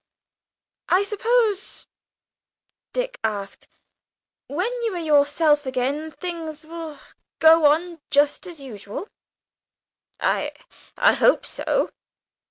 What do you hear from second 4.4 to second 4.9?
"when